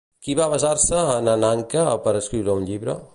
[0.27, 3.01] Qui va basar-se en Ananke per escriure un llibre?